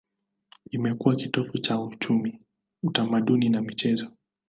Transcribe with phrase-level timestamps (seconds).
[0.71, 2.39] Imekuwa kitovu cha uchumi,
[2.83, 4.07] utamaduni na michezo.